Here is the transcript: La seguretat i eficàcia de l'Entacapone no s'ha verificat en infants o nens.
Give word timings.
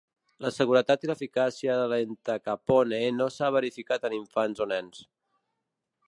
La 0.43 0.49
seguretat 0.53 1.03
i 1.07 1.09
eficàcia 1.13 1.75
de 1.79 1.83
l'Entacapone 1.91 3.01
no 3.17 3.27
s'ha 3.35 3.51
verificat 3.59 4.09
en 4.09 4.17
infants 4.21 4.63
o 4.65 4.67
nens. 4.73 5.05